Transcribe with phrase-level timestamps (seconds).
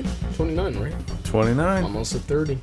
[0.00, 0.34] this episode 29?
[0.34, 0.94] 29, right?
[1.24, 1.84] 29.
[1.84, 2.58] Almost at 30.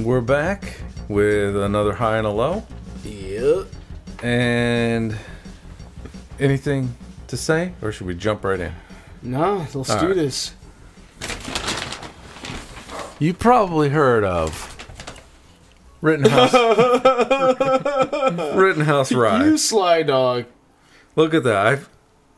[0.00, 2.64] We're back with another high and a low.
[3.04, 3.66] Yep.
[4.22, 5.16] And
[6.38, 6.94] anything
[7.28, 8.72] to say, or should we jump right in?
[9.22, 10.16] No, let's All do right.
[10.16, 10.52] this.
[13.18, 14.74] You probably heard of
[16.02, 16.52] Rittenhouse.
[18.54, 19.44] Rittenhouse Rye.
[19.44, 20.44] You sly dog.
[21.14, 21.66] Look at that.
[21.66, 21.88] I've,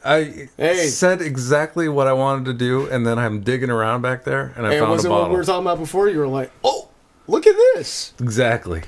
[0.05, 0.87] I Hey.
[0.87, 4.66] said exactly what I wanted to do, and then I'm digging around back there, and
[4.66, 6.09] I And found was a it what we were talking about before?
[6.09, 6.88] You were like, oh,
[7.27, 8.13] look at this.
[8.21, 8.82] exactly.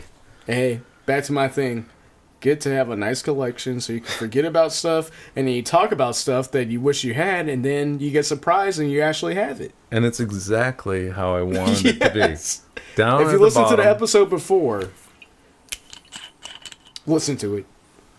[0.47, 1.86] Hey, back to my thing.
[2.41, 5.62] Get to have a nice collection so you can forget about stuff and then you
[5.62, 9.03] talk about stuff that you wish you had and then you get surprised and you
[9.03, 9.72] actually have it.
[9.91, 12.36] And it's exactly how I wanted it to be.
[12.97, 14.84] Down If you listen to the episode before,
[17.06, 17.66] listen to it.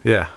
[0.03, 0.27] Yeah.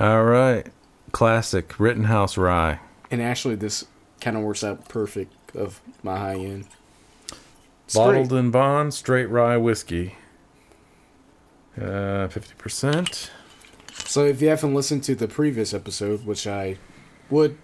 [0.00, 0.66] All right.
[1.14, 2.80] Classic Rittenhouse Rye.
[3.08, 3.86] And actually, this
[4.20, 6.66] kind of works out perfect of my high end.
[7.84, 8.38] It's Bottled great.
[8.40, 10.16] in bond, straight rye whiskey.
[11.76, 13.30] Uh, 50%.
[13.92, 16.78] So if you haven't listened to the previous episode, which I
[17.30, 17.58] would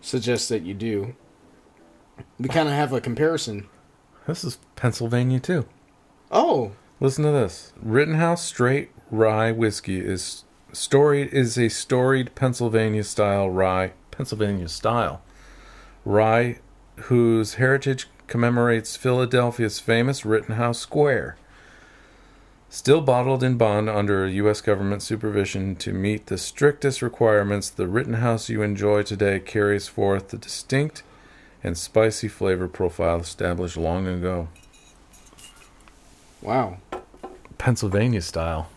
[0.00, 1.16] suggest that you do,
[2.38, 3.68] we kind of have a comparison.
[4.28, 5.66] This is Pennsylvania too.
[6.30, 7.72] Oh, Listen to this.
[7.82, 15.22] Rittenhouse straight rye whiskey is storied is a storied Pennsylvania style rye, Pennsylvania style
[16.04, 16.58] rye
[17.02, 21.36] whose heritage commemorates Philadelphia's famous Rittenhouse Square.
[22.68, 24.62] Still bottled in bond under U.S.
[24.62, 30.38] government supervision to meet the strictest requirements, the Rittenhouse you enjoy today carries forth the
[30.38, 31.02] distinct
[31.62, 34.48] and spicy flavor profile established long ago.
[36.40, 36.78] wow.
[37.58, 38.71] Pennsylvania style.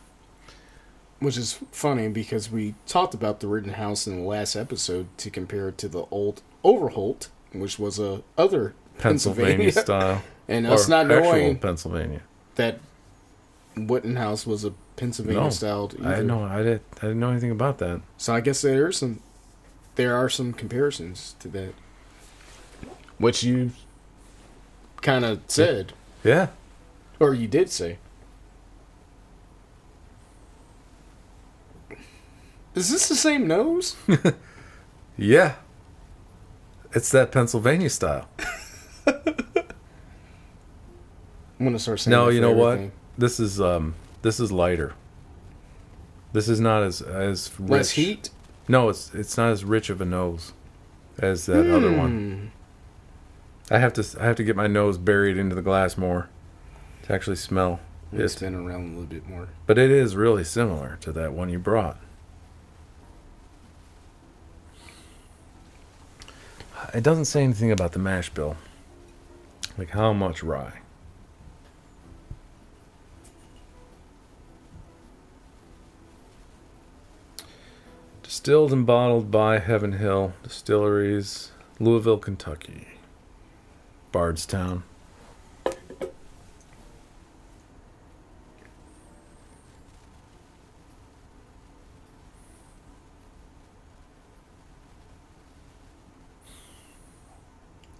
[1.26, 5.70] Which is funny because we talked about the Rittenhouse in the last episode to compare
[5.70, 10.22] it to the old Overholt, which was a other Pennsylvania, Pennsylvania, style.
[10.48, 12.22] and us not knowing Pennsylvania.
[12.58, 12.80] that
[13.76, 15.96] Rittenhouse was a Pennsylvania No, styled.
[16.06, 16.44] I didn't know.
[16.44, 16.82] I did.
[16.98, 18.02] I didn't know anything about that.
[18.18, 19.20] So I guess there are some
[19.96, 21.74] there are some comparisons to that.
[23.18, 23.72] Which you
[25.02, 25.94] kind of said,
[26.24, 26.50] Yeah.
[27.20, 27.98] or you did say.
[32.76, 33.96] Is this the same nose?
[35.18, 35.56] Yeah.
[36.94, 38.28] It's that Pennsylvania style.
[39.08, 39.16] I'm
[41.60, 42.12] gonna start saying.
[42.12, 42.80] No, you know what?
[43.18, 44.94] This is um this is lighter.
[46.34, 47.70] This is not as as rich.
[47.70, 48.30] Less heat.
[48.68, 50.54] No, it's it's not as rich of a nose
[51.18, 52.52] as that other one.
[53.70, 53.74] Hmm.
[53.74, 56.30] I have to I have to get my nose buried into the glass more
[57.04, 57.80] to actually smell.
[58.12, 58.30] Let me it.
[58.30, 59.50] spin around a little bit more.
[59.66, 61.98] But it is really similar to that one you brought.
[66.94, 68.58] It doesn't say anything about the mash bill.
[69.78, 70.80] Like how much rye.
[78.24, 82.88] Distilled and bottled by Heaven Hill Distilleries, Louisville, Kentucky.
[84.12, 84.84] Bardstown.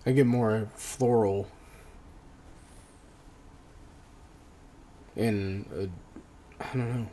[0.06, 1.48] I get more floral
[5.16, 5.92] and
[6.60, 7.08] I don't know.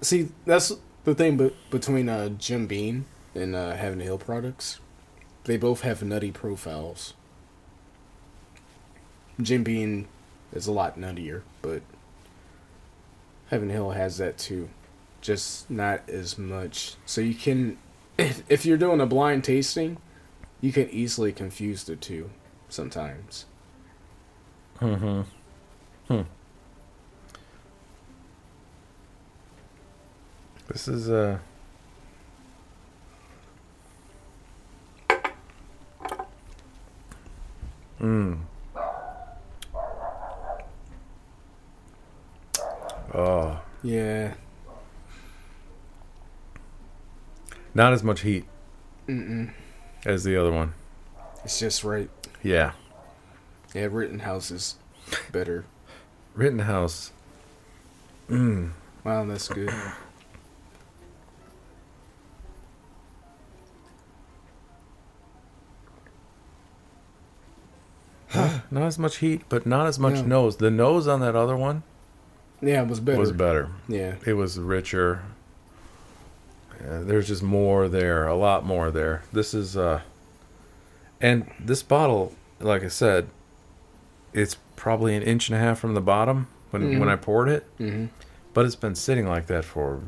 [0.00, 0.72] See, that's
[1.04, 4.80] the thing, but between uh, Jim Beam and uh, Heaven Hill products,
[5.44, 7.14] they both have nutty profiles.
[9.40, 10.08] Jim Beam
[10.52, 11.82] is a lot nuttier, but
[13.48, 14.68] Heaven Hill has that too,
[15.20, 16.96] just not as much.
[17.06, 17.78] So you can
[18.18, 19.98] if, if you're doing a blind tasting,
[20.60, 22.30] you can easily confuse the two
[22.68, 23.46] sometimes.
[24.80, 25.22] Mm-hmm.
[26.14, 26.22] Hmm.
[30.68, 31.38] This is uh
[38.02, 38.36] Mm.
[43.14, 44.34] Oh, Yeah.
[47.74, 48.44] Not as much heat
[49.08, 49.50] Mm-mm.
[50.04, 50.74] as the other one.
[51.44, 52.08] It's just right.
[52.42, 52.72] Yeah.
[53.74, 54.76] Yeah, Rittenhouse is
[55.32, 55.64] better.
[56.34, 57.10] Rittenhouse.
[58.28, 58.70] Mm.
[59.04, 59.70] Wow, that's good.
[68.70, 70.22] Not as much heat, but not as much No.
[70.22, 70.56] nose.
[70.56, 71.82] The nose on that other one
[72.62, 73.18] Yeah, it was better.
[73.18, 73.68] was better.
[73.88, 74.14] Yeah.
[74.24, 75.22] It was richer.
[76.88, 79.22] Uh, there's just more there, a lot more there.
[79.32, 80.00] This is uh
[81.20, 83.28] and this bottle, like I said,
[84.32, 87.00] it's probably an inch and a half from the bottom when Mhm.
[87.00, 88.06] when I poured it, Mm-hmm.
[88.54, 90.00] but it's been sitting like that for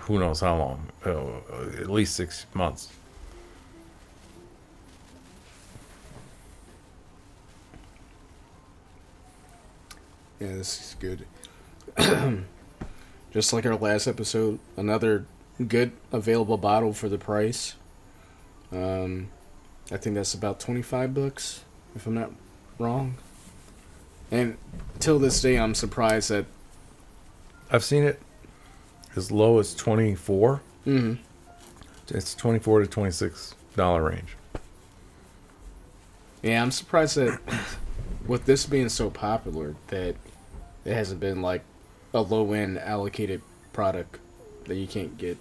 [0.00, 1.38] who knows how long, uh,
[1.80, 2.88] at least 6 months.
[10.40, 11.26] Yeah, this is good.
[13.32, 15.26] Just like our last episode, another
[15.62, 17.74] good available bottle for the price.
[18.72, 19.28] Um,
[19.92, 21.62] I think that's about twenty five bucks,
[21.94, 22.32] if I'm not
[22.78, 23.14] wrong.
[24.30, 24.56] And
[24.98, 26.46] till this day, I'm surprised that.
[27.70, 28.20] I've seen it
[29.16, 30.60] as low as 24.
[30.86, 31.18] Mm,
[32.08, 34.36] It's 24 to 26 dollar range.
[36.42, 37.38] yeah, I'm surprised that
[38.26, 40.16] with this being so popular, that
[40.84, 41.62] it hasn't been like
[42.12, 43.40] a low end allocated
[43.72, 44.18] product
[44.66, 45.36] that you can't get.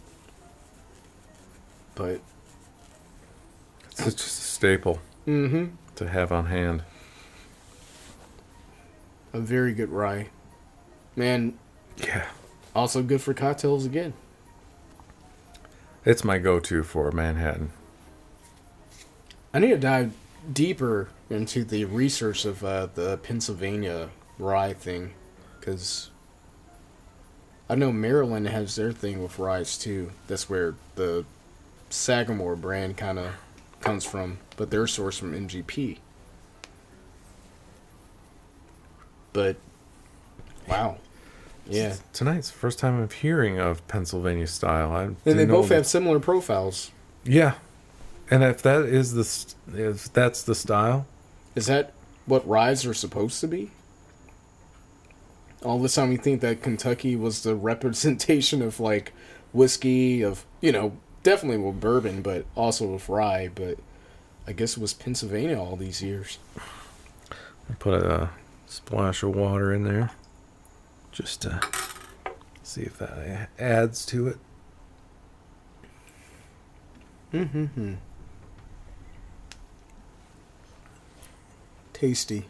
[1.96, 2.22] But
[3.92, 5.76] It's just a staple mm-hmm.
[5.96, 6.84] to have on hand.
[9.34, 10.30] A very good rye.
[11.16, 11.58] Man,
[11.98, 12.26] Yeah.
[12.76, 14.14] also good for cocktails again.
[16.06, 17.72] It's my go-to for Manhattan.
[19.54, 20.14] I need to dive
[20.52, 25.14] deeper into the research of uh, the Pennsylvania rye thing,
[25.60, 26.10] because
[27.74, 30.12] I know Maryland has their thing with ryes too.
[30.28, 31.26] That's where the
[31.90, 33.34] Sagamore brand kind of
[33.82, 35.98] comes from, but they're sourced from MGP.
[39.34, 39.56] But
[40.70, 40.98] wow,
[41.68, 44.92] yeah, Tonight's first time I'm hearing of Pennsylvania style.
[44.92, 46.92] I and they both that- have similar profiles.
[47.24, 47.56] Yeah.
[48.30, 51.08] And if that is the st- if that's the style,
[51.56, 51.92] Is that
[52.28, 53.72] what ryes are supposed to be?
[55.64, 59.14] All this time we think that Kentucky was the representation of like
[59.52, 63.50] whiskey of you know definitely with bourbon, but also with rye.
[63.54, 63.80] But
[64.46, 66.38] I guess it was Pennsylvania all these years.
[67.80, 68.30] Put a
[68.68, 70.12] splash of water in there
[71.12, 71.62] just to
[72.62, 74.38] see if that adds to it.
[77.34, 77.94] Mm-hmm.
[81.94, 82.46] Tasty.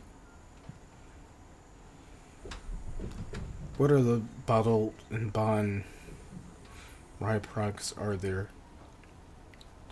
[3.84, 5.84] What are the bottle and bond
[7.20, 8.48] rye products are there?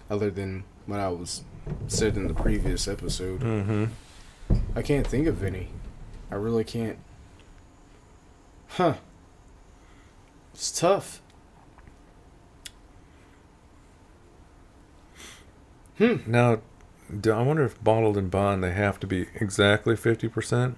[0.10, 1.44] Other than what I was
[1.88, 3.42] said in the previous episode.
[3.42, 3.88] Mm-hmm.
[4.78, 5.72] I can't think of any.
[6.32, 7.00] I really can't.
[8.70, 8.94] Huh.
[10.54, 11.22] It's tough.
[15.98, 16.16] Hmm.
[16.26, 16.62] Now,
[17.20, 20.78] do, I wonder if bottled and bond they have to be exactly fifty percent.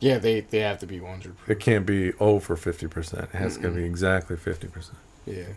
[0.00, 1.36] Yeah, they they have to be 100.
[1.48, 3.24] It can't be over fifty percent.
[3.32, 4.98] It has to be exactly fifty percent.
[5.26, 5.54] Yeah.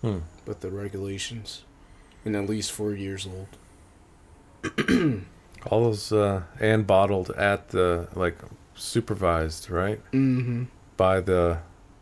[0.00, 0.18] Hmm.
[0.44, 1.64] But the regulations,
[2.24, 3.48] and at least four years old.
[5.70, 8.36] All those uh, and bottled at the like
[8.74, 10.64] supervised right Mm-hmm.
[10.96, 11.58] by the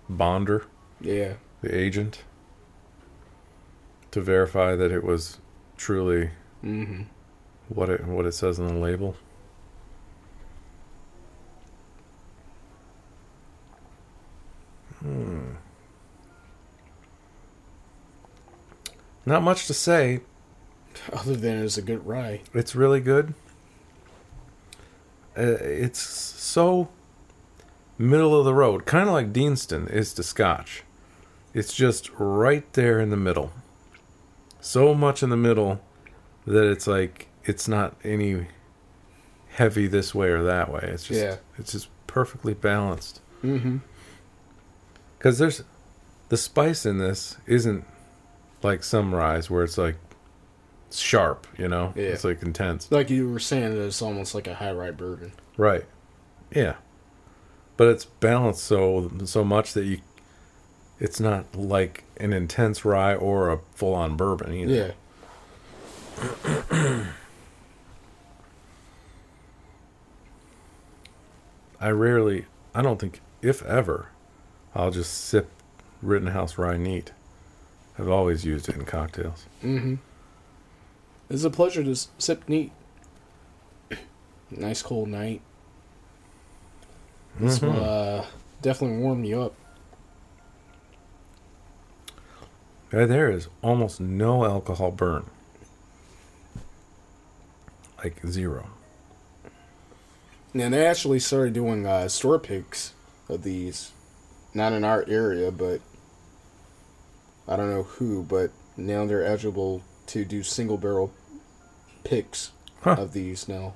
[0.08, 0.66] bonder,
[1.00, 1.34] Yeah.
[1.60, 2.22] the agent,
[4.10, 5.38] to verify that it was
[5.76, 6.30] truly
[6.64, 7.02] Mm-hmm.
[7.68, 9.16] what it what it says on the label.
[15.02, 15.50] Hmm.
[19.24, 20.20] Not much to say.
[21.12, 22.40] Other than it's a good rye.
[22.54, 23.34] It's really good.
[25.36, 26.88] Uh, it's so
[27.96, 30.82] middle of the road, kind of like Deanston is to Scotch.
[31.54, 33.52] It's just right there in the middle.
[34.60, 35.80] So much in the middle
[36.46, 38.48] that it's like it's not any
[39.50, 40.80] heavy this way or that way.
[40.92, 41.36] It's just Yeah.
[41.58, 43.20] it's just perfectly balanced.
[43.42, 43.78] Mm-hmm.
[45.22, 45.62] Cuz there's
[46.28, 47.84] the spice in this isn't
[48.62, 49.96] like some ryes where it's like
[50.90, 51.92] sharp, you know?
[51.94, 52.06] Yeah.
[52.06, 52.90] It's like intense.
[52.90, 55.32] Like you were saying, that it's almost like a high rye bourbon.
[55.56, 55.84] Right.
[56.50, 56.74] Yeah.
[57.76, 60.00] But it's balanced so so much that you
[60.98, 64.94] it's not like an intense rye or a full on bourbon either.
[66.72, 67.04] Yeah.
[71.80, 74.08] I rarely I don't think if ever
[74.74, 75.48] I'll just sip
[76.02, 77.12] Rittenhouse rye neat.
[77.98, 79.46] I've always used it in cocktails.
[79.62, 79.96] Mm-hmm.
[81.30, 82.72] It's a pleasure to sip neat.
[84.50, 85.40] nice cold night.
[87.40, 88.20] This will Mhm.
[88.22, 88.24] uh,
[88.60, 89.54] definitely warm you up.
[92.90, 95.24] There is almost no alcohol burn.
[98.04, 98.66] Like zero.
[100.52, 102.92] And they actually started doing uh, store picks
[103.30, 103.92] of these.
[104.54, 105.80] Not in our area, but
[107.48, 111.12] I don't know who, but now they're eligible to do single barrel
[112.04, 112.50] picks
[112.82, 112.96] Huh.
[112.98, 113.74] of these now.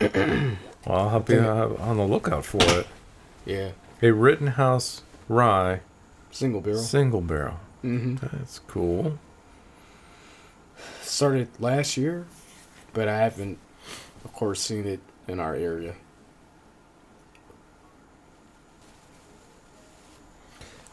[0.00, 0.56] Well,
[1.08, 2.86] I'll be uh, on the lookout for it.
[3.44, 3.70] Yeah,
[4.02, 5.80] A Rittenhouse Rye
[6.30, 6.78] single barrel.
[6.82, 7.58] single barrel.
[7.82, 9.18] hmm That's cool.
[11.02, 12.26] Started last year,
[12.92, 13.58] but I haven't,
[14.24, 15.94] of course, seen it in our area.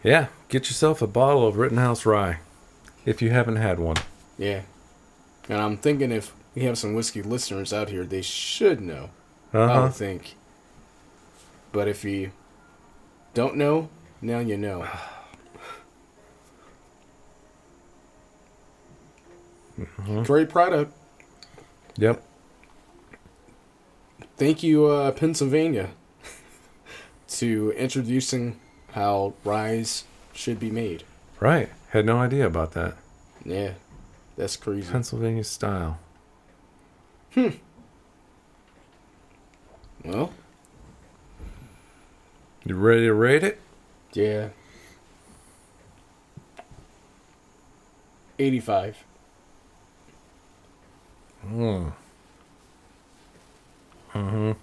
[0.06, 2.38] Yeah, get yourself a bottle of Rittenhouse Rye
[3.08, 3.96] if you haven't had one.
[4.38, 4.62] Yeah,
[5.50, 9.10] and I'm thinking if we have some whiskey listeners out here, they should know.
[9.52, 9.82] I Uh-huh.
[9.86, 10.36] would think.
[11.72, 12.32] But if you
[13.34, 13.90] don't know,
[14.22, 14.86] now you know.
[20.24, 20.94] Great product.
[21.98, 22.22] Yep.
[24.38, 25.90] Thank you, uh, Pennsylvania,
[27.30, 28.60] to introducing
[28.96, 31.04] how ryes should be made.
[31.42, 31.70] Right.
[31.90, 32.96] Had no idea about that.
[33.44, 33.74] Yeah.
[34.38, 34.90] That's crazy.
[34.90, 36.00] Pennsylvania style.
[37.34, 37.50] Hmm.
[40.06, 40.32] Well.
[42.64, 43.60] You ready to rate it?
[44.14, 44.50] Yeah.
[48.40, 49.04] 85.
[51.42, 51.88] Hmm.
[54.14, 54.54] Uh huh.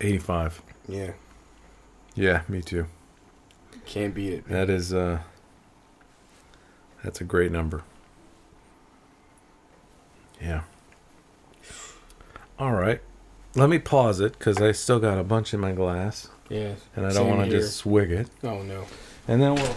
[0.00, 0.62] 85.
[0.88, 1.12] Yeah.
[2.14, 2.86] Yeah, me too.
[3.86, 4.48] Can't beat it.
[4.48, 4.58] Man.
[4.58, 5.20] That is uh
[7.02, 7.82] That's a great number.
[10.40, 10.62] Yeah.
[12.58, 13.00] All right.
[13.54, 16.28] Let me pause it cuz I still got a bunch in my glass.
[16.48, 16.74] Yeah.
[16.96, 18.28] And I don't want to just swig it.
[18.42, 18.84] Oh no.
[19.26, 19.76] And then we'll,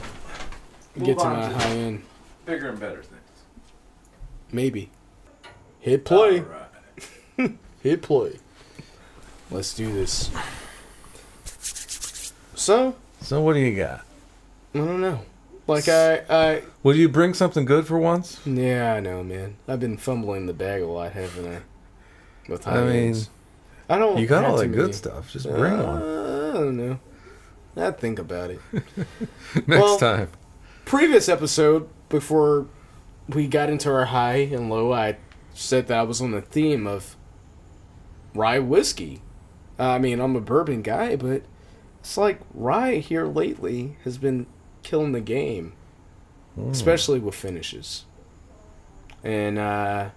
[1.06, 2.04] get to my high end
[2.46, 3.22] bigger and better things.
[4.52, 4.90] Maybe.
[5.80, 6.44] Hit play.
[7.82, 8.40] Hit play.
[9.52, 10.30] Let's do this.
[12.56, 14.06] So, So what do you got?
[14.74, 15.22] I don't know.
[15.68, 18.40] Like I, I, Will you bring something good for once?
[18.46, 19.56] yeah, I know, man.
[19.68, 21.60] I've been fumbling the bag a lot, haven't I?
[22.52, 23.30] With I mean, high-ends.
[23.90, 24.18] I don't.
[24.18, 24.94] You got have all too that good many.
[24.94, 25.32] stuff.
[25.32, 27.00] Just bring Uh, one I don't know.
[27.78, 28.60] I'd think about it.
[28.74, 30.30] next well- time.
[30.86, 32.68] Previous episode, before
[33.30, 35.18] we got into our high and low, I
[35.54, 37.16] said that I was on the theme of
[38.34, 39.22] rye whiskey.
[39.86, 41.44] I mean, I'm a bourbon guy, but
[42.00, 44.46] it's like rye here lately has been
[44.84, 45.74] killing the game,
[46.58, 46.72] Mm.
[46.72, 48.06] especially with finishes.
[49.24, 50.10] And uh,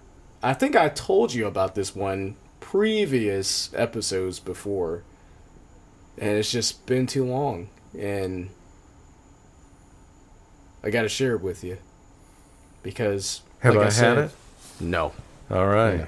[0.43, 5.03] I think I told you about this one previous episodes before,
[6.17, 8.49] and it's just been too long, and
[10.83, 11.77] I got to share it with you
[12.83, 14.31] because Have like I, had said- it?
[14.79, 15.13] No.
[15.49, 16.07] All right.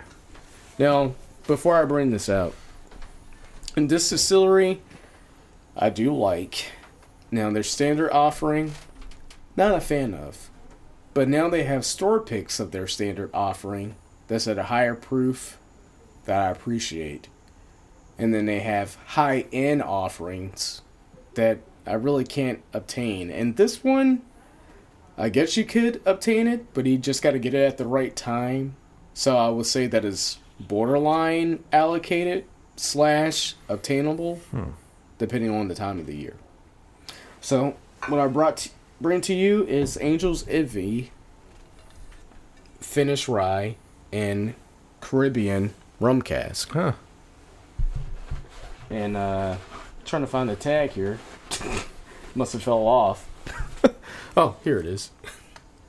[0.78, 1.14] Now,
[1.48, 2.54] before I bring this out,
[3.78, 4.82] in this distillery,
[5.78, 6.72] I do like.
[7.30, 8.74] Now, their standard offering,
[9.56, 10.50] not a fan of.
[11.14, 13.96] But now they have store picks of their standard offering
[14.28, 15.60] that's at a higher proof
[16.26, 17.30] that I appreciate.
[18.18, 20.82] And then they have high end offerings
[21.36, 23.30] that I really can't obtain.
[23.30, 24.24] And this one,
[25.18, 27.88] I guess you could obtain it, but you just got to get it at the
[27.88, 28.76] right time.
[29.14, 32.46] So I would say that is borderline allocated
[32.78, 34.70] slash obtainable, Hmm.
[35.18, 36.36] depending on the time of the year.
[37.42, 37.76] So
[38.08, 38.70] what I brought to,
[39.02, 41.12] bring to you is Angels Envy,
[42.80, 43.76] Finnish Rye,
[44.14, 44.54] and
[45.02, 46.72] Caribbean Rum Cask.
[46.72, 46.94] Huh.
[48.90, 49.58] And uh
[50.06, 51.20] trying to find the tag here.
[52.36, 53.28] Must have fell off.
[54.38, 55.12] oh, here it is.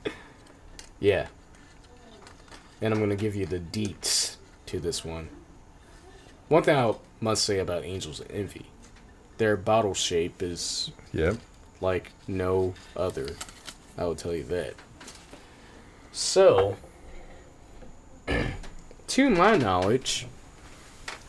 [0.99, 1.27] yeah.
[2.81, 5.29] And I'm gonna give you the deets to this one.
[6.49, 8.65] One thing I must say about Angels Envy,
[9.37, 11.37] their bottle shape is Yep.
[11.79, 13.35] like no other.
[13.97, 14.73] I will tell you that.
[16.11, 16.75] So,
[19.07, 20.27] to my knowledge,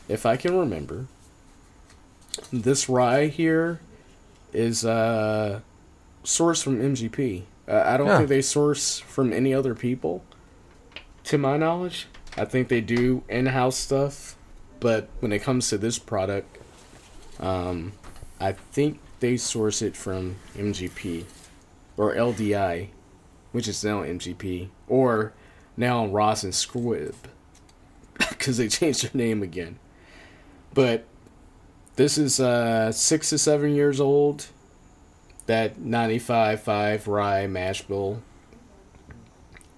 [0.08, 1.06] if I can remember,
[2.52, 3.80] this rye here
[4.52, 5.60] is uh,
[6.24, 7.42] sourced from MGP.
[7.68, 8.16] Uh, I don't Yeah.
[8.18, 10.24] think they source from any other people,
[11.24, 12.06] to my knowledge.
[12.36, 14.36] I think they do in-house stuff,
[14.80, 16.58] but when it comes to this product,
[17.38, 17.92] um,
[18.40, 21.24] I think they source it from MGP
[21.96, 22.88] or LDI,
[23.52, 25.34] which is now MGP, or
[25.76, 27.14] now Ross and Squibb
[28.18, 29.78] because they changed their name again.
[30.72, 31.04] But
[31.96, 34.46] this is uh, six to seven years old.
[35.46, 38.22] That 95.5 rye mash bill,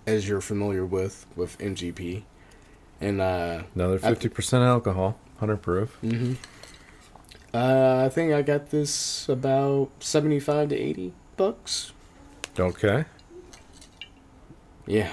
[0.07, 2.25] as you're familiar with with MGP,
[3.03, 5.95] and uh, Another fifty percent alcohol, hundred proof.
[5.97, 6.35] hmm
[7.55, 11.93] Uh, I think I got this about seventy-five to eighty bucks.
[12.59, 13.05] Okay.
[14.87, 15.11] Yeah.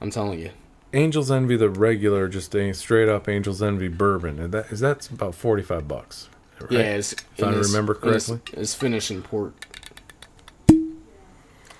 [0.00, 0.50] I'm telling you.
[0.92, 4.38] Angel's Envy, the regular, just a straight up Angel's Envy bourbon.
[4.38, 6.28] And that is that's about forty five bucks.
[6.60, 6.70] right?
[6.70, 8.52] Yeah, it's, If I it's- remember it's- correctly.
[8.60, 8.74] It's,
[9.10, 9.54] in port.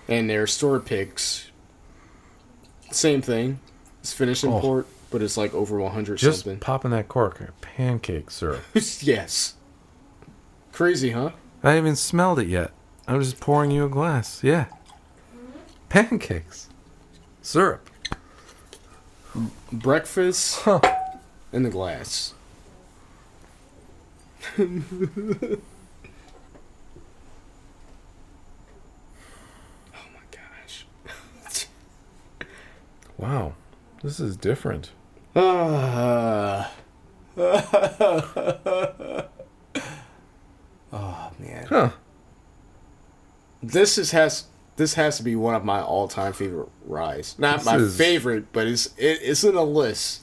[0.09, 1.51] And their store picks,
[2.95, 3.61] same thing.
[4.01, 4.61] It's finished in Oh.
[4.61, 6.59] port, but it's like over 100 Just something.
[6.61, 8.63] popping that cork, pancake syrup.
[9.01, 9.55] yes.
[10.73, 11.31] Crazy, huh?
[11.63, 12.73] I haven't even smelled it yet.
[13.07, 14.43] I'm just pouring you a glass.
[14.43, 14.67] Yeah.
[15.89, 16.69] Pancakes.
[17.43, 17.89] Syrup.
[19.73, 20.81] Breakfast Huh.
[21.53, 22.35] in the glass.
[24.59, 24.65] oh
[30.13, 30.87] my gosh.
[33.19, 33.55] Wow.
[34.03, 34.91] This is different.
[35.37, 36.71] Ah.
[37.37, 39.27] oh
[41.39, 41.67] man.
[41.69, 41.91] Huh.
[43.63, 44.45] This is has
[44.77, 47.39] this has to be one of my all time favorite rides.
[47.39, 50.23] Not This my is- favorite, but it's it, it's in a list.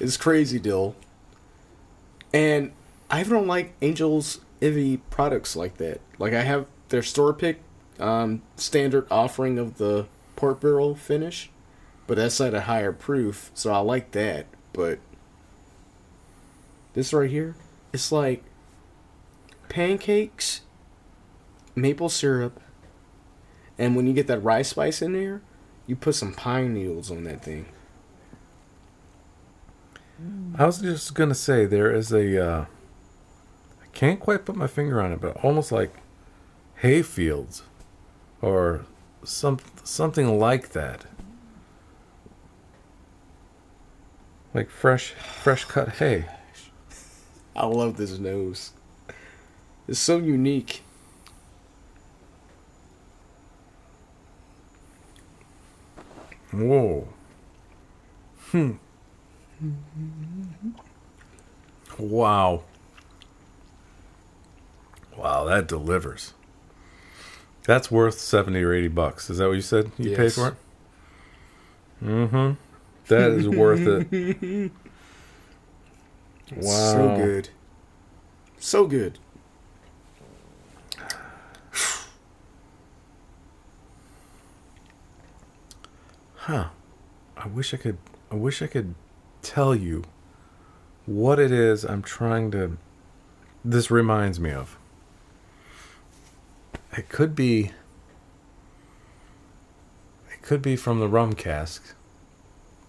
[0.00, 0.94] It's crazy Dill.
[2.34, 2.72] And
[3.10, 6.00] I don't like Angels Envy products like that.
[6.18, 7.60] Like I have their store pick
[7.98, 10.06] um, standard offering of the
[10.36, 11.50] port barrel finish,
[12.06, 14.46] but that's at a higher proof, so I like that.
[14.72, 14.98] But
[16.94, 17.54] this right here,
[17.92, 18.44] it's like
[19.68, 20.62] pancakes,
[21.74, 22.60] maple syrup,
[23.78, 25.42] and when you get that rice spice in there,
[25.86, 27.66] you put some pine needles on that thing.
[30.56, 32.46] I was just gonna say there is a.
[32.46, 32.64] Uh,
[33.82, 35.92] I can't quite put my finger on it, but almost like
[36.76, 37.62] hay fields,
[38.40, 38.84] or
[39.24, 41.06] some something like that.
[44.54, 46.26] Like fresh, fresh cut hay.
[47.56, 48.72] I love this nose.
[49.88, 50.82] It's so unique.
[56.52, 57.08] Whoa.
[58.50, 58.72] Hmm.
[61.98, 62.64] Wow.
[65.16, 66.34] Wow, that delivers.
[67.64, 69.30] That's worth 70 or 80 bucks.
[69.30, 70.54] Is that what you said you paid for it?
[72.02, 72.52] Mm-hmm.
[73.08, 74.72] That is worth it.
[76.54, 76.92] Wow.
[76.92, 77.48] So good.
[78.58, 79.18] So good.
[86.34, 86.68] Huh.
[87.36, 87.98] I wish I could
[88.30, 88.94] I wish I could
[89.42, 90.02] tell you
[91.06, 92.76] what it is I'm trying to
[93.64, 94.76] this reminds me of.
[96.96, 97.70] It could be
[100.32, 101.94] it could be from the rum cask.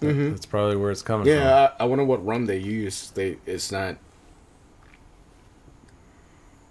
[0.04, 0.32] That- Mhm.
[0.32, 1.34] That's probably where it's coming from.
[1.36, 3.12] Yeah, I, I wonder what rum they use.
[3.12, 3.98] They it's not.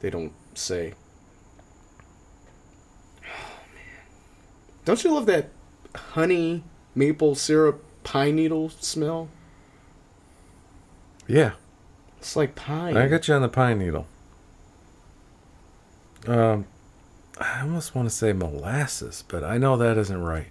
[0.00, 0.94] They don't say.
[3.24, 4.04] Oh man,
[4.84, 5.50] don't you love that
[5.94, 6.62] honey
[6.94, 9.28] maple syrup pine needle smell?
[11.26, 11.52] Yeah.
[12.18, 12.96] It's like pine.
[12.96, 14.06] I got you on the pine needle.
[16.26, 16.66] Um
[17.40, 20.48] I almost want to say molasses, but I know that isn't right.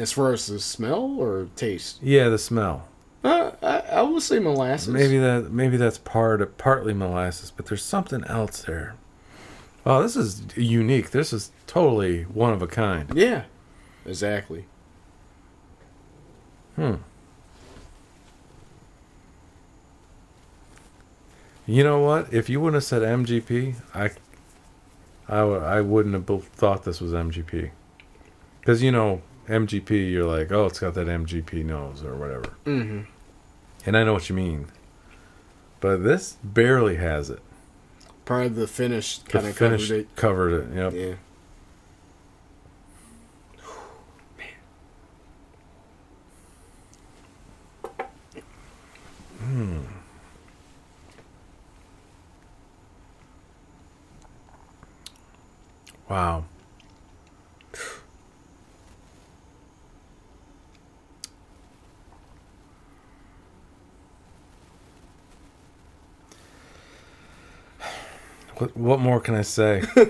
[0.00, 2.02] As far as the smell or taste.
[2.02, 2.88] Yeah, the smell.
[3.22, 4.88] Uh, I, I would say molasses.
[4.88, 8.94] Maybe that maybe that's part of, partly molasses, but there's something else there.
[9.84, 11.10] Oh, this is unique.
[11.10, 13.10] This is totally one of a kind.
[13.14, 13.44] Yeah,
[14.06, 14.66] exactly.
[16.76, 16.96] Hmm.
[21.66, 22.32] You know what?
[22.32, 24.10] If you wouldn't have said MGP, I,
[25.28, 27.70] I, w- I wouldn't have thought this was MGP.
[28.60, 33.00] Because you know MGP, you're like, oh, it's got that MGP nose or whatever, Mm-hmm.
[33.84, 34.66] and I know what you mean.
[35.80, 37.40] But this barely has it.
[38.24, 40.14] Part of the finish kind of covered it.
[40.16, 40.76] covered it.
[40.76, 40.92] Yep.
[40.94, 41.14] Yeah.
[56.08, 56.44] Wow.
[68.60, 69.82] What, what more can I say?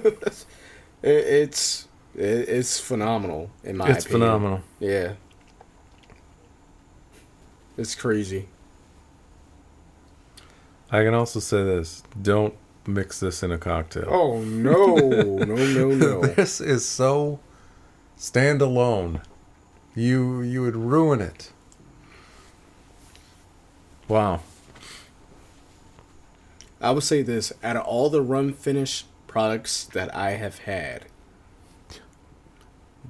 [1.03, 4.29] It, it's it, it's phenomenal in my it's opinion.
[4.29, 4.61] phenomenal.
[4.79, 5.15] Yeah.
[7.79, 8.49] It's crazy.
[10.91, 12.53] I can also say this: don't
[12.87, 14.09] mix this in a cocktail.
[14.09, 16.21] Oh no, no, no, no.
[16.37, 17.41] this is so
[18.19, 19.23] standalone.
[19.95, 21.51] You you would ruin it.
[24.07, 24.41] Wow.
[26.81, 31.07] I would say this: out of all the rum finish products that I have had,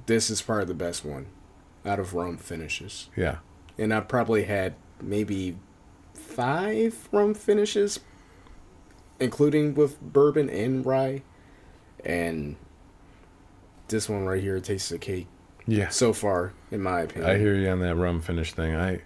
[0.05, 1.27] this is probably the best one
[1.85, 3.09] out of rum finishes.
[3.15, 3.37] Yeah.
[3.77, 5.57] And I've probably had maybe
[6.13, 7.99] five rum finishes,
[9.19, 11.23] including with bourbon and rye,
[12.05, 12.55] and
[13.87, 15.27] this one right here tastes the cake
[15.65, 15.89] Yeah.
[15.89, 17.29] so far, in my opinion.
[17.29, 18.75] I hear you on that rum finish thing.
[18.75, 19.01] I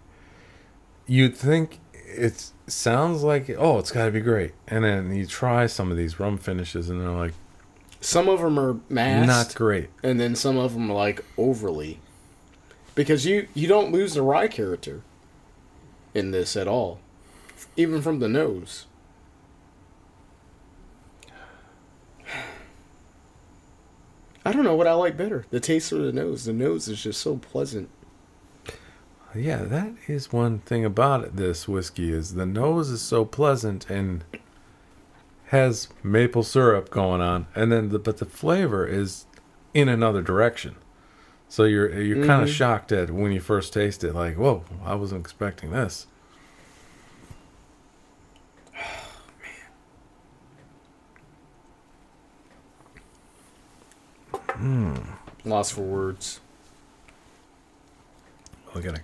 [1.07, 5.65] you'd think it sounds like oh, it's got to be great, and then you try
[5.67, 7.33] some of these rum finishes, and they're like
[8.01, 9.89] Some of them are masked, not great.
[10.03, 11.99] and then some of them are like overly,
[12.95, 15.01] because you you don't lose the rye character
[16.13, 16.99] in this at all,
[17.77, 18.85] even from the nose.
[24.45, 26.45] I don't know what I like better, the taste or the nose.
[26.45, 27.89] The nose is just so pleasant.
[29.35, 33.89] Yeah, that is one thing about it, this whiskey is the nose is so pleasant
[33.89, 34.23] and
[35.47, 39.25] has maple syrup going on, and then the, but the flavor is
[39.73, 40.75] in another direction.
[41.49, 42.55] So you're you're kind of mm-hmm.
[42.55, 46.07] shocked at when you first taste it, like whoa, I wasn't expecting this.
[54.55, 54.95] Hmm.
[55.43, 56.39] Lost for words.
[58.73, 59.01] Look at it.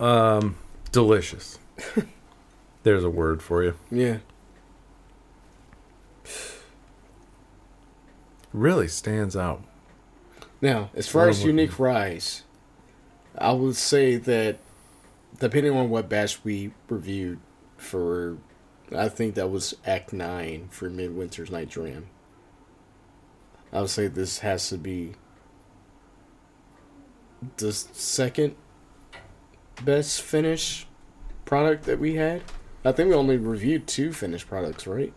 [0.00, 0.56] Um,
[0.90, 1.58] delicious.
[2.82, 3.74] There's a word for you.
[3.90, 4.18] Yeah.
[8.52, 9.62] Really stands out.
[10.60, 12.42] Now, as far as unique ryes,
[13.36, 14.58] I would say that
[15.38, 17.40] depending on what batch we reviewed
[17.76, 18.38] for,
[18.94, 22.06] I think that was Act 9 for Midwinter's Night Dram.
[23.72, 25.14] I would say this has to be
[27.56, 28.54] the second
[29.84, 30.86] best finish
[31.44, 32.42] product that we had.
[32.84, 35.12] I think we only reviewed two finished products, right?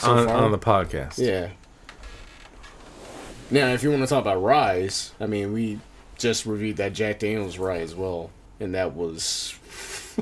[0.00, 0.36] So on, far?
[0.36, 1.18] on the podcast.
[1.18, 1.50] Yeah.
[3.50, 5.80] Now, if you want to talk about ryes, I mean, we
[6.18, 9.58] just reviewed that Jack Daniels Rye as well, and that was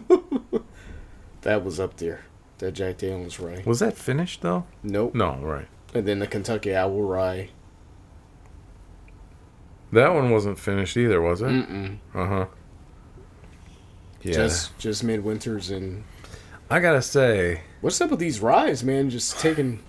[1.42, 2.24] that was up there.
[2.58, 3.62] That Jack Daniels Rye.
[3.66, 4.64] Was that finished though?
[4.82, 5.14] Nope.
[5.14, 5.66] No, right.
[5.92, 7.50] And then the Kentucky Owl Rye.
[9.92, 11.48] That one wasn't finished either, was it?
[12.14, 12.46] Uh huh.
[14.22, 14.32] Yeah.
[14.34, 16.04] Just just midwinters and
[16.70, 19.08] I gotta say, what's up with these ryes, man?
[19.10, 19.82] Just taking.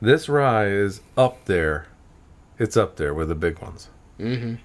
[0.00, 1.86] this rye is up there.
[2.58, 3.88] It's up there with the big ones.
[4.20, 4.56] Mm-hmm.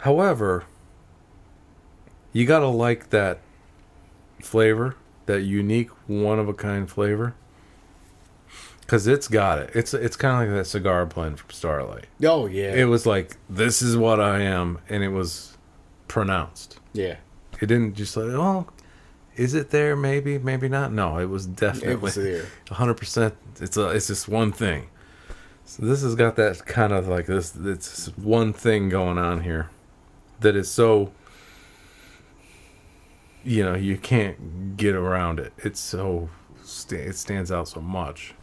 [0.00, 0.64] However,
[2.32, 3.40] you gotta like that
[4.42, 4.96] flavor,
[5.26, 7.34] that unique, one of a kind flavor,
[8.80, 9.70] because it's got it.
[9.74, 12.06] It's it's kind of like that cigar blend from Starlight.
[12.22, 12.74] Oh yeah.
[12.74, 15.53] It was like this is what I am, and it was
[16.08, 16.78] pronounced.
[16.92, 17.16] yeah.
[17.60, 18.66] It didn't just like oh,
[19.36, 19.96] is it there?
[19.96, 20.92] Maybe, maybe not.
[20.92, 22.46] No, it was It definitely was there.
[22.70, 23.34] hundred percent.
[23.60, 24.88] It's a it's just one thing.
[25.64, 27.56] So this has got that kind of like this.
[27.56, 29.70] It's one thing going on here
[30.40, 31.12] that is so.
[33.44, 35.52] You know, you can't get around it.
[35.58, 36.30] It's so
[36.90, 38.34] it stands out so much.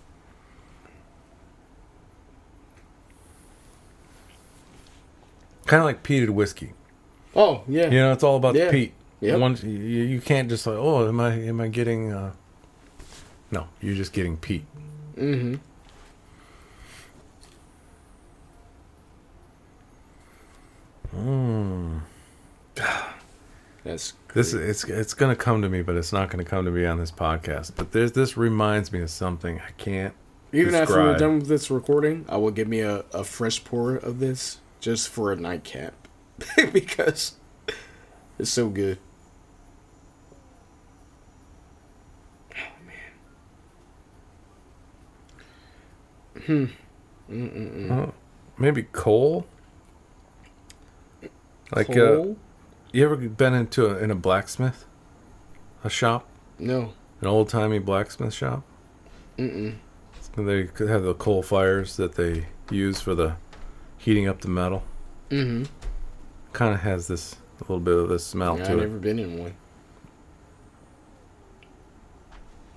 [5.65, 6.73] Kind of like peated whiskey.
[7.35, 7.85] Oh yeah.
[7.85, 8.65] You know, it's all about Yeah.
[8.65, 8.93] the peat.
[9.21, 9.39] Yep.
[9.39, 12.11] Once you, you can't just like, oh, am I am I getting?
[12.11, 12.33] Uh...
[13.51, 14.65] No, you're just getting peat.
[15.15, 15.55] Mm-hmm.
[21.15, 22.01] Mm.
[23.83, 26.85] That's This it's it's gonna come to me, but it's not gonna come to me
[26.85, 27.73] on this podcast.
[27.75, 30.13] But there's this reminds me of something I can't.
[30.53, 33.95] Even after we're done with this recording, I will give me a, a fresh pour
[33.95, 36.00] of this just for a nightcap
[36.73, 37.35] because
[38.39, 38.97] it's so good.
[42.55, 42.59] Oh
[46.45, 46.75] man.
[47.29, 47.91] Hmm.
[47.91, 48.07] Uh,
[48.57, 49.45] maybe coal.
[51.73, 52.25] Like uh,
[52.91, 54.85] you ever been into a, in a blacksmith,
[55.83, 56.27] a shop,
[56.59, 56.93] no.
[57.21, 58.63] an old timey blacksmith shop?
[59.37, 59.75] Mm-mm.
[60.35, 63.35] They could have the coal fires that they use for the
[63.97, 64.83] heating up the metal.
[65.29, 65.63] Mm-hmm.
[66.53, 68.81] Kind of has this a little bit of this smell Yeah, to I've it.
[68.81, 69.53] never been in one.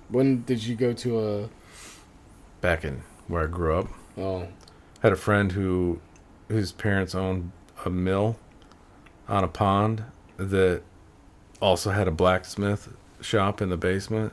[0.09, 1.49] When did you go to a?
[2.61, 4.47] Back in where I grew up, Oh,
[5.01, 5.99] had a friend who
[6.47, 7.51] whose parents owned
[7.83, 8.37] a mill
[9.27, 10.03] on a pond
[10.37, 10.81] that
[11.61, 14.31] also had a blacksmith shop in the basement.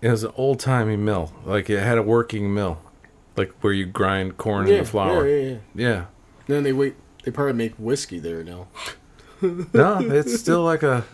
[0.00, 2.78] It was an old timey mill, like it had a working mill,
[3.36, 5.26] like where you grind corn yeah, into flour.
[5.26, 5.88] Yeah, yeah, yeah.
[5.88, 6.04] Yeah.
[6.46, 6.94] Then they wait.
[7.22, 8.68] They probably make whiskey there now.
[9.74, 11.04] No, it's still like a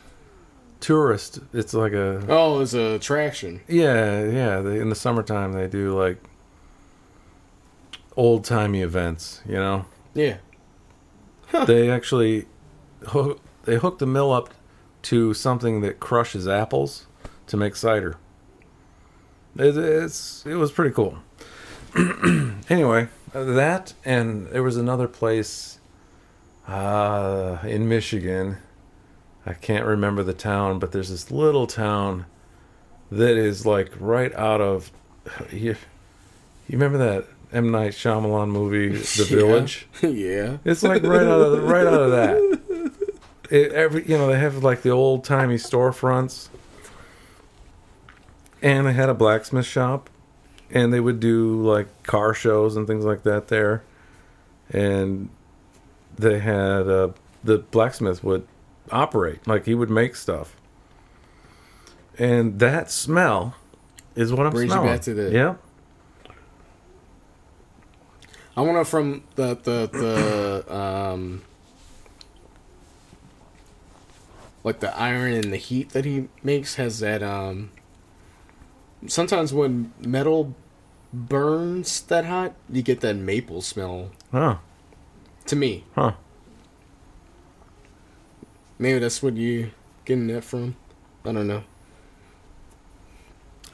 [0.80, 1.38] tourist.
[1.54, 3.62] It's like a Oh, it's a attraction.
[3.66, 4.60] yeah, yeah.
[4.60, 6.22] They, in the summertime, they do like
[8.16, 9.40] old timey events.
[9.46, 10.36] You know, Yeah.
[11.66, 12.44] they actually
[13.06, 14.50] hook, they hook the mill up
[15.04, 17.06] to something that crushes apples
[17.46, 18.16] to make cider.
[19.56, 21.16] It, it's it was pretty cool.
[22.68, 25.77] anyway, that and there was another place
[26.68, 28.58] uh, in Michigan.
[29.46, 32.26] I can't remember the town, but there's this little town
[33.10, 34.90] that is like right out of
[35.50, 35.76] you.
[36.68, 39.36] You remember that M Night Shyamalan movie, The Yeah.
[39.36, 39.86] Village?
[40.02, 40.58] yeah.
[40.64, 42.92] It's like right out of right out of that.
[43.50, 46.48] It, every you know they have like the old timey storefronts,
[48.60, 50.10] and they had a blacksmith shop,
[50.70, 53.82] and they would do like car shows and things like that there,
[54.70, 55.30] and
[56.18, 57.10] they had uh,
[57.44, 58.46] the blacksmith would
[58.90, 59.46] operate.
[59.46, 60.56] Like he would make stuff,
[62.18, 63.54] and that smell
[64.14, 65.54] is what I'm Brings you back to the- yeah.
[68.56, 69.88] I want to from the the
[70.66, 71.42] the um
[74.64, 77.70] like the iron and the heat that he makes has that um
[79.06, 80.54] sometimes when metal
[81.12, 84.10] burns that hot you get that maple smell.
[84.32, 84.58] Oh,
[85.48, 86.12] to me huh.
[88.78, 89.70] maybe that's what you
[90.04, 90.76] getting that from
[91.24, 91.62] i don't know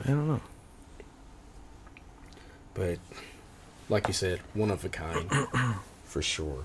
[0.05, 0.41] I don't know.
[2.75, 2.99] but
[3.89, 5.31] like you said one of a kind
[6.05, 6.65] for sure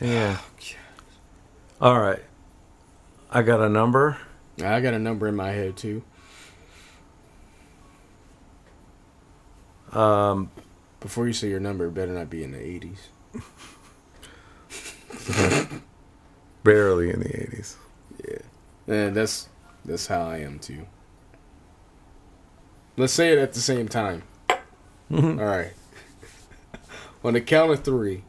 [0.00, 0.38] Yeah.
[1.80, 2.22] All right.
[3.30, 4.16] I got a number.
[4.62, 6.02] i got a number in my head too
[9.92, 10.50] Um,
[11.02, 12.98] before you say your number, better not be in the 80s.
[16.62, 17.74] Barely in the 80s.
[18.24, 18.38] Yeah.
[18.86, 19.48] And that's
[19.84, 20.86] that's how I am too.
[22.96, 24.22] Let's say it at the same time.
[25.10, 25.40] Mm-hmm.
[25.40, 25.72] All right.
[27.24, 28.22] On the count of three.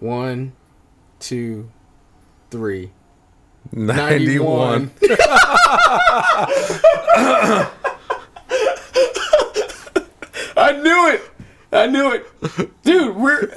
[0.00, 0.52] One,
[1.18, 1.70] two,
[2.50, 2.90] three.
[3.72, 4.90] Ninety-one.
[11.76, 13.16] I knew it, dude.
[13.16, 13.52] We're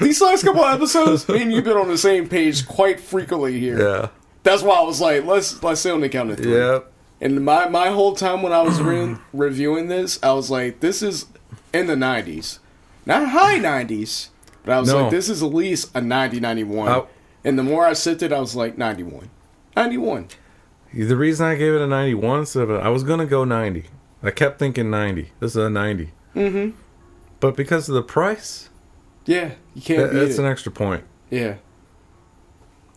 [0.00, 1.28] these last couple episodes.
[1.28, 3.78] Me and you've been on the same page quite frequently here.
[3.80, 4.08] Yeah.
[4.42, 6.54] That's why I was like, let's let's say on the count of three.
[6.56, 6.92] Yep.
[7.20, 11.02] And my my whole time when I was re- reviewing this, I was like, this
[11.02, 11.26] is
[11.72, 12.60] in the '90s,
[13.04, 14.28] not high '90s,
[14.64, 15.02] but I was No.
[15.02, 16.88] like, this is at least a 90, 91.
[16.88, 17.08] Oh.
[17.44, 19.28] And the more I sipped it, I was like, 91,
[19.76, 20.28] 91.
[20.94, 23.84] The reason I gave it a 91 instead a, I was going to go 90.
[24.22, 25.32] I kept thinking 90.
[25.40, 26.12] This is a 90.
[26.34, 26.76] Mm-hmm.
[27.40, 28.68] But because of the price,
[29.26, 30.44] Yeah, you can't that, beat that's it.
[30.44, 31.04] an extra point.
[31.30, 31.56] yeah,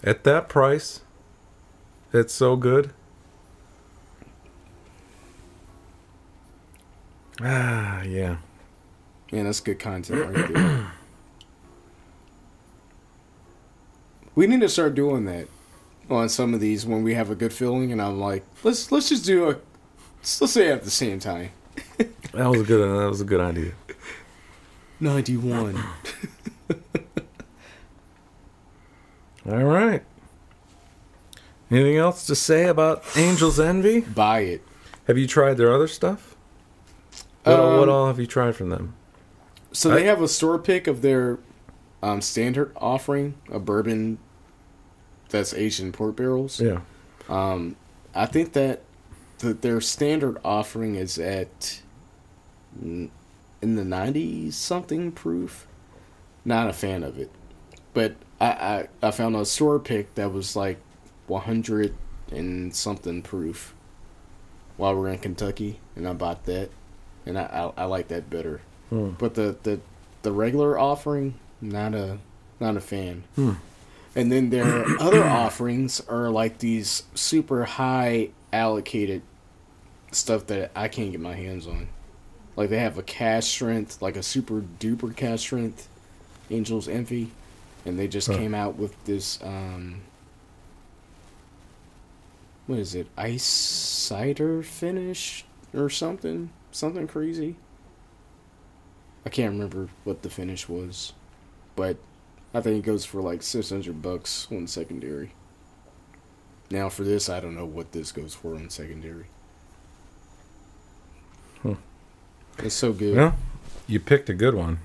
[0.04, 1.02] At that price,
[2.14, 2.92] it's so good.
[7.44, 8.38] Ah, yeah.
[9.32, 10.92] man, that's good content right there.
[14.36, 15.48] we need to start doing that
[16.10, 19.10] on some of these when we have a good feeling, and I'm like, let's let's
[19.10, 19.58] just do a
[20.20, 21.50] let's, say at the same time.
[22.34, 23.74] That was a good that was a good idea.
[25.02, 25.76] 91.
[29.50, 30.04] All right.
[31.72, 34.02] Anything else to say about Angel's Envy?
[34.02, 34.62] Buy it.
[35.08, 36.36] Have you tried their other stuff?
[37.44, 38.94] What, all, what Um, all have you tried from them?
[39.72, 41.40] So they have a store pick of their
[42.04, 44.20] um, standard offering, a bourbon
[45.30, 46.60] that's aged in port barrels.
[46.60, 46.82] Yeah.
[47.30, 47.78] Um,
[48.14, 48.82] I think that
[49.40, 51.82] the, their standard offering is at
[52.82, 53.10] n-
[53.62, 55.68] in the 90 something proof.
[56.44, 57.32] Not a fan of it.
[57.94, 60.80] But I, I, I found a store pick that was like
[61.28, 61.96] 100
[62.32, 63.74] and something proof
[64.78, 66.70] while we are in Kentucky, and I bought that.
[67.26, 68.62] And I, I, I like that better.
[68.90, 69.12] Hmm.
[69.12, 69.80] But the, the,
[70.24, 72.18] the regular offering, not a
[72.60, 73.24] not a fan.
[73.36, 73.54] Hmm.
[74.16, 79.22] And then their other offerings are like these super high allocated
[80.12, 81.90] stuff that I can't get my hands on.
[82.56, 85.88] Like they have a cask strength, like a super duper cask strength,
[86.50, 87.32] Angel's Envy,
[87.86, 88.38] and they just Huh.
[88.38, 89.40] came out with this.
[89.42, 90.02] um
[92.68, 93.08] What is it?
[93.18, 96.52] Ice cider finish or something?
[96.72, 97.56] Something crazy.
[99.26, 101.14] I can't remember what the finish was,
[101.76, 101.98] but
[102.54, 105.32] I think it goes for like six hundred bucks on secondary.
[106.70, 109.26] Now for this, I don't know what this goes for on secondary.
[111.62, 111.74] Hmm.
[112.60, 113.16] It's so good.
[113.16, 113.36] Well,
[113.88, 114.80] you picked a good one.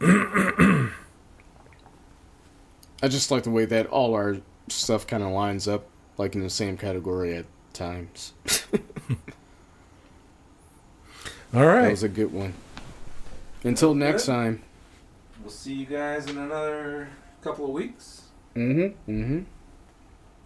[0.00, 0.90] I
[3.08, 6.50] just like the way that all our stuff kind of lines up, like in the
[6.50, 8.32] same category at times.
[11.54, 11.82] all right.
[11.82, 12.54] That was a good one.
[13.64, 14.32] Until next good.
[14.32, 14.62] time.
[15.42, 17.08] We'll see you guys in another
[17.42, 18.22] couple of weeks.
[18.54, 19.10] Mm-hmm.
[19.10, 19.40] Mm-hmm.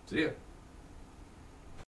[0.07, 0.29] See ya.